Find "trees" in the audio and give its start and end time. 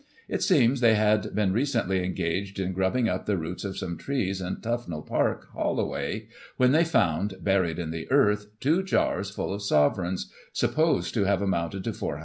3.99-4.41